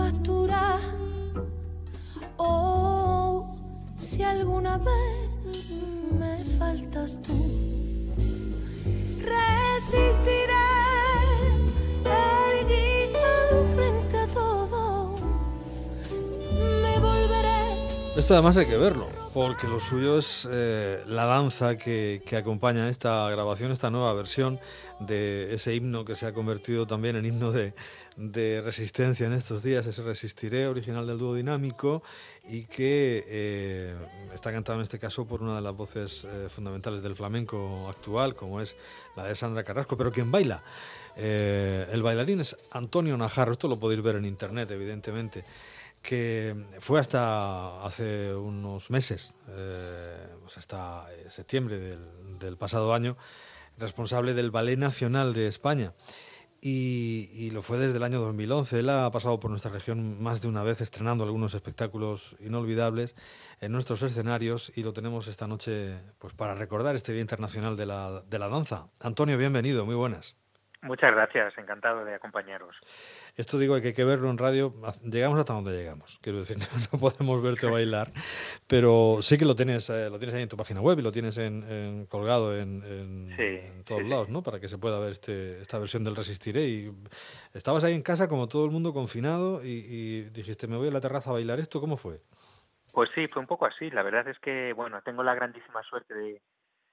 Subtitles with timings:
[0.00, 0.78] factura,
[2.38, 3.54] oh,
[3.96, 5.70] si alguna vez
[6.18, 7.36] me faltas tú,
[9.18, 10.60] resistiré.
[18.16, 19.19] Esto además hay que verlo.
[19.32, 24.58] Porque lo suyo es eh, la danza que, acompaña esta grabación, esta nueva versión
[24.98, 27.72] de ese himno que se ha convertido también en himno de,
[28.64, 32.02] resistencia en estos días, ese Resistiré, original del dúo dinámico,
[32.48, 33.94] y que eh,
[34.34, 38.34] está cantado en este caso por una de las voces eh, fundamentales del flamenco actual,
[38.34, 38.74] como es
[39.14, 40.60] la de Sandra Carrasco, pero quien baila.
[41.16, 45.44] el bailarín es Antonio Najarro, esto lo podéis ver en internet, evidentemente
[46.02, 53.16] que fue hasta hace unos meses, eh, hasta eh, septiembre del, pasado año,
[53.78, 55.94] responsable del Ballet Nacional de España.
[56.62, 58.80] Y, lo fue desde el año 2011.
[58.80, 63.14] Él ha pasado por nuestra región más de una vez estrenando algunos espectáculos inolvidables
[63.60, 67.86] en nuestros escenarios y lo tenemos esta noche pues, para recordar este Día Internacional de
[67.86, 68.88] la, de la Danza.
[69.00, 70.36] Antonio, bienvenido, muy buenas.
[70.82, 72.74] Muchas gracias, encantado de acompañaros.
[73.36, 74.72] Esto digo que hay que verlo en radio,
[75.04, 76.56] llegamos hasta donde llegamos, quiero decir,
[76.92, 78.10] no podemos verte bailar,
[78.66, 81.12] pero sí que lo tienes, eh, lo tienes ahí en tu página web y lo
[81.12, 84.42] tienes en, colgado en, todos lados, ¿no?
[84.42, 86.66] Para que se pueda ver este, esta versión del Resistiré.
[86.66, 86.92] Y
[87.52, 90.92] estabas ahí en casa como todo el mundo confinado y, y dijiste, me voy a
[90.92, 92.20] la terraza a bailar esto, ¿cómo fue?
[92.92, 93.90] Pues sí, fue un poco así.
[93.90, 96.40] La verdad es que, bueno, tengo la grandísima suerte de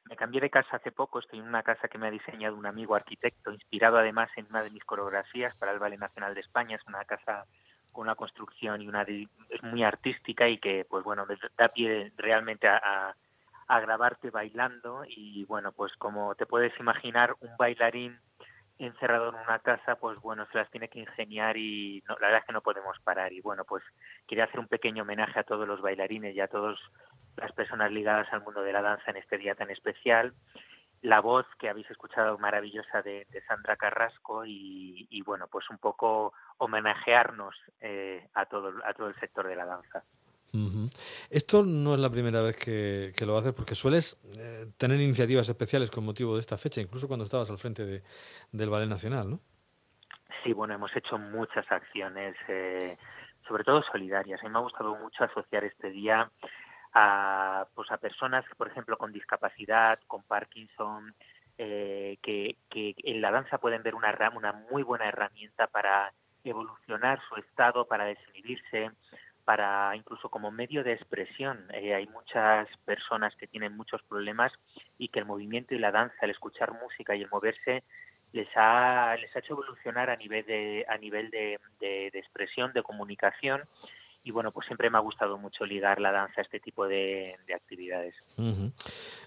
[0.10, 2.66] me cambié de casa hace poco, estoy en una casa que me ha diseñado un
[2.66, 6.76] amigo arquitecto, inspirado además en una de mis coreografías para el Ballet Nacional de España.
[6.76, 7.46] Es una casa
[7.92, 11.26] con una construcción y una es muy artística y que, pues bueno,
[11.58, 13.16] da pie realmente a,
[13.68, 18.20] a grabarte bailando y bueno, pues como te puedes imaginar, un bailarín
[18.80, 22.46] encerrado en una casa, pues bueno, se las tiene que ingeniar y la verdad es
[22.46, 23.34] que no podemos parar.
[23.34, 23.84] Y bueno, pues
[24.28, 26.80] quería hacer un pequeño homenaje a todos los bailarines y a todas
[27.38, 30.34] las personas ligadas al mundo de la danza en este día tan especial.
[31.02, 37.56] La voz que habéis escuchado maravillosa de, Sandra Carrasco y, bueno, pues un poco homenajearnos
[37.80, 40.04] eh, a, todo, a todo el sector de la danza.
[41.30, 45.92] Esto no es la primera vez que, lo haces porque sueles eh, tener iniciativas especiales
[45.92, 48.02] con motivo de esta fecha, incluso cuando estabas al frente de,
[48.52, 49.40] del Ballet Nacional, ¿no?
[50.44, 52.98] Sí, bueno, hemos hecho muchas acciones, eh,
[53.48, 54.40] sobre todo solidarias.
[54.42, 56.32] A mí me ha gustado mucho asociar este día
[57.00, 61.14] a, pues a personas, por ejemplo, con discapacidad, con Parkinson,
[61.60, 66.12] eh, que, que en la danza pueden ver una, una muy buena herramienta para
[66.44, 68.90] evolucionar su estado, para desinhibirse,
[69.46, 71.68] para incluso como medio de expresión.
[71.72, 74.52] Eh, hay muchas personas que tienen muchos problemas
[74.98, 77.84] y que el movimiento y la danza, el escuchar música y el moverse
[78.34, 82.82] les ha, les ha hecho evolucionar a nivel de, a nivel de, de expresión, de
[82.82, 83.62] comunicación
[84.28, 87.34] y bueno, pues siempre me ha gustado mucho ligar la danza a este tipo de,
[87.56, 88.14] actividades.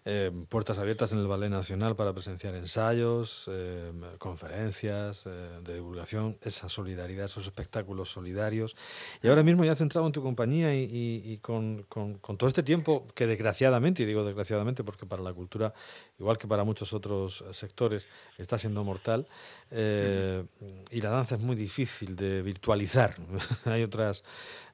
[0.04, 5.30] Eh, puertas abiertas en el Ballet Nacional para presenciar ensayos, eh, conferencias eh,
[5.64, 8.76] de divulgación, esa solidaridad, esos espectáculos solidarios.
[9.22, 14.02] Y ahora mismo ya centrado en tu compañía y, con, todo este tiempo que desgraciadamente,
[14.02, 15.72] y digo desgraciadamente porque para la cultura,
[16.18, 18.06] igual que para muchos otros sectores,
[18.36, 19.26] está siendo mortal,
[19.70, 23.16] y la danza es muy difícil de virtualizar.
[23.64, 24.24] Hay otras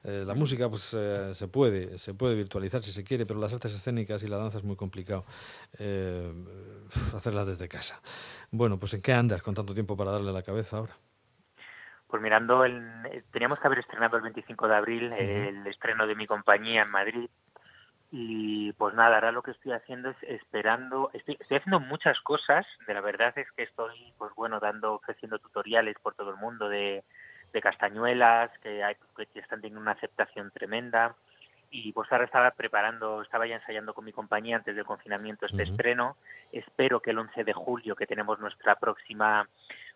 [0.03, 3.53] eh, la música pues eh, se puede se puede virtualizar si se quiere, pero las
[3.53, 5.25] artes escénicas y la danza es muy complicado
[5.79, 6.31] eh,
[7.15, 8.01] hacerlas desde casa.
[8.51, 10.93] Bueno, pues ¿en qué andas con tanto tiempo para darle la cabeza ahora?
[12.07, 12.81] Pues mirando, el,
[13.31, 17.29] teníamos que haber estrenado el 25 de abril el estreno de mi compañía en Madrid
[18.09, 22.65] y pues nada, ahora lo que estoy haciendo es esperando, estoy, estoy, haciendo muchas cosas,
[22.87, 26.69] de la verdad es que estoy pues bueno dando, ofreciendo tutoriales por todo el mundo
[26.69, 27.03] de
[27.53, 31.15] de castañuelas que, hay, que están teniendo una aceptación tremenda
[31.69, 35.63] y pues ahora estaba preparando, estaba ya ensayando con mi compañía antes del confinamiento este
[35.63, 36.15] estreno.
[36.51, 39.47] Espero que el 11 de julio, que tenemos nuestra próxima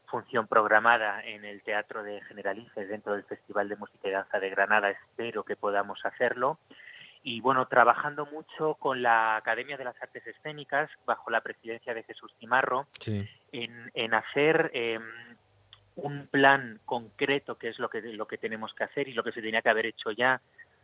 [0.08, 4.50] función programada en el Teatro de Generalices dentro del Festival de Música y Danza de
[4.50, 6.60] Granada, espero que podamos hacerlo.
[7.24, 12.04] Y bueno, trabajando mucho con la Academia de las Artes Escénicas, bajo la presidencia de
[12.04, 12.88] Jesús Cimarro,
[13.52, 15.00] en, en, hacer eh,
[16.02, 19.32] un plan concreto que es lo que lo que tenemos que hacer y lo que
[19.32, 20.42] se tenía que haber hecho ya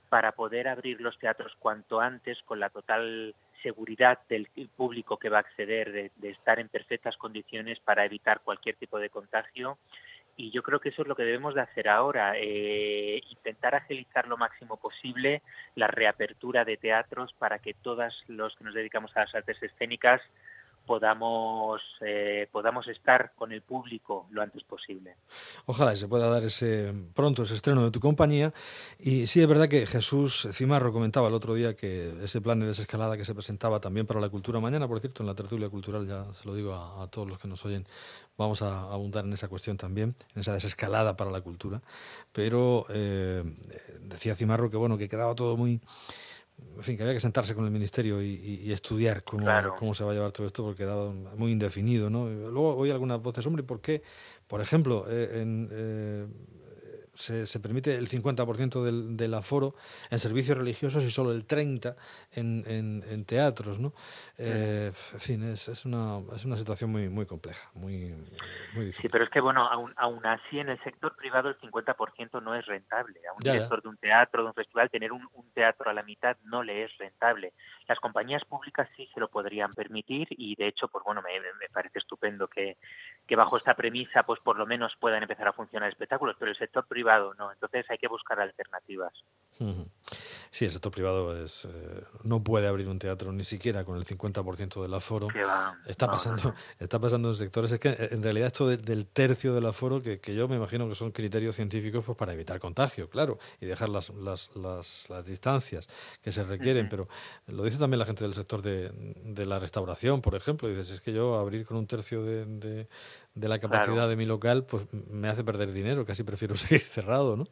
[0.09, 5.37] para poder abrir los teatros cuanto antes con la total seguridad del público que va
[5.37, 9.77] a acceder de, estar en perfectas condiciones para evitar cualquier tipo de contagio.
[10.39, 14.27] Y yo creo que eso es lo que debemos de hacer ahora, eh, intentar agilizar
[14.27, 15.41] lo máximo posible
[15.73, 20.21] la reapertura de teatros para que todos los que nos dedicamos a las artes escénicas
[20.87, 25.17] podamos, eh, podamos estar con el público lo antes posible.
[25.65, 28.53] Ojalá se pueda dar ese pronto ese estreno de tu compañía.
[28.97, 32.67] Y sí, es verdad que Jesús Cimarro comentaba el otro día que ese plan de
[32.67, 36.07] desescalada que se presentaba también para la cultura mañana, por cierto, en la tertulia cultural,
[36.07, 37.85] ya se lo digo a, a todos los que nos oyen,
[38.37, 41.81] vamos a abundar en esa cuestión también, en esa desescalada para la cultura.
[42.31, 43.43] Pero eh,
[44.01, 45.81] decía Cimarro que bueno, que quedaba todo muy
[46.77, 49.75] en fin, que había que sentarse con el ministerio y, y, y estudiar cómo, Claro.
[49.77, 52.29] cómo se va a llevar todo esto, porque quedaba muy indefinido, ¿no?
[52.29, 54.01] Luego oí algunas voces, hombre, ¿por qué?
[54.47, 56.27] Por ejemplo, eh, en, eh,
[57.17, 59.73] se, se permite el 50% del, del aforo
[60.11, 61.95] en servicios religiosos y solo el 30%
[62.33, 63.93] en, en, en teatros, ¿no?
[64.37, 68.13] Eh, en fin, es, es, una, es una situación muy, muy compleja, muy,
[68.73, 69.01] muy difícil.
[69.03, 72.53] Sí, pero es que, bueno, aún, aún así en el sector privado el 50% no
[72.55, 73.19] es rentable.
[73.27, 73.53] A un Ya, ya.
[73.53, 76.61] director de un teatro, de un festival, tener un, un teatro a la mitad no
[76.63, 77.53] le es rentable.
[77.87, 81.69] Las compañías públicas sí se lo podrían permitir y, de hecho, pues bueno, me, me
[81.71, 82.77] parece estupendo que,
[83.25, 86.57] que bajo esta premisa, pues por lo menos puedan empezar a funcionar espectáculos, pero el
[86.57, 87.51] sector privado no.
[87.51, 89.13] Entonces hay que buscar alternativas.
[90.51, 94.05] Sí, el sector privado es, eh, no puede abrir un teatro ni siquiera con el
[94.05, 95.27] 50% del aforo.
[95.27, 96.55] Va, Está pasando, no, no.
[96.79, 97.71] está pasando en sectores.
[97.71, 100.55] Es que eh, en realidad esto de- del tercio del aforo, que, que yo me
[100.55, 105.09] imagino que son criterios científicos pues para evitar contagio, claro, y dejar las, las, las,
[105.09, 105.87] las distancias
[106.21, 106.87] que se requieren.
[106.87, 107.07] Pero
[107.47, 108.89] lo dice también la gente del sector de,
[109.23, 110.67] de la restauración, por ejemplo.
[110.69, 112.87] Dices, es que yo abrir con un tercio de, de-
[113.35, 114.09] de la capacidad Claro.
[114.09, 116.05] de mi local, pues me hace perder dinero.
[116.05, 117.47] Casi prefiero seguir cerrado, ¿no?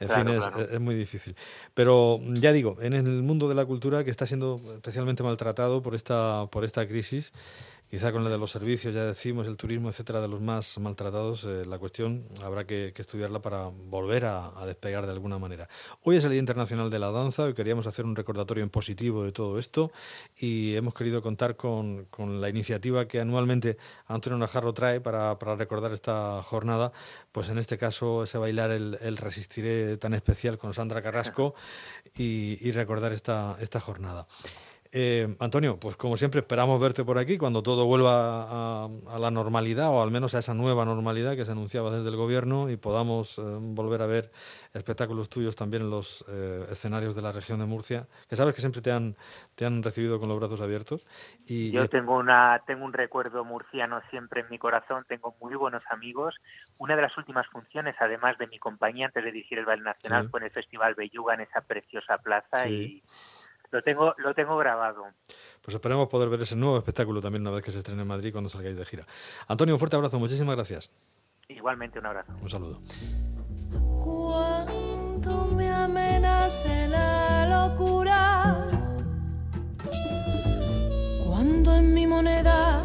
[0.00, 0.70] En Claro, fin, es, claro.
[0.72, 1.36] es muy difícil.
[1.74, 5.94] Pero ya digo, en el mundo de la cultura que está siendo especialmente maltratado por
[5.94, 7.32] esta, por esta crisis,
[7.90, 11.42] quizá con la de los servicios, ya decimos, el turismo, etcétera, de los más maltratados,
[11.44, 15.68] eh, la cuestión habrá que, que estudiarla para volver a, a despegar de alguna manera.
[16.02, 19.24] Hoy es el Día Internacional de la Danza y queríamos hacer un recordatorio en positivo
[19.24, 19.90] de todo esto
[20.38, 23.76] y hemos querido contar con, con la iniciativa que anualmente
[24.06, 26.92] Antonio Najarro trae para, para recordar esta jornada,
[27.32, 31.56] pues en este caso ese bailar el, el Resistiré tan especial con Sandra Carrasco
[32.16, 34.28] y, y recordar esta, esta jornada.
[34.92, 39.30] Eh, Antonio, pues como siempre esperamos verte por aquí cuando todo vuelva a, a la
[39.30, 42.76] normalidad o al menos a esa nueva normalidad que se anunciaba desde el gobierno y
[42.76, 44.32] podamos eh, volver a ver
[44.74, 48.62] espectáculos tuyos también en los eh, escenarios de la región de Murcia, que sabes que
[48.62, 49.14] siempre te han,
[49.54, 51.06] te han recibido con los brazos abiertos.
[51.46, 55.84] Y, Yo tengo una tengo un recuerdo murciano siempre en mi corazón, tengo muy buenos
[55.88, 56.34] amigos.
[56.78, 60.24] Una de las últimas funciones, además de mi compañía antes de dirigir el Baile Nacional,
[60.24, 60.30] Sí.
[60.32, 62.70] fue en el Festival Belluga en esa preciosa plaza Sí.
[62.72, 63.02] y
[63.70, 65.04] lo tengo lo tengo grabado.
[65.62, 68.32] pues esperemos poder ver ese nuevo espectáculo también una vez que se estrene en Madrid
[68.32, 69.06] cuando salgáis de gira.
[69.48, 70.92] Antonio, un fuerte abrazo, muchísimas gracias.
[71.48, 72.32] Igualmente un abrazo.
[72.40, 72.80] Un saludo.
[74.02, 78.66] Cuando me amenace la locura,
[81.24, 82.84] cuando en mi moneda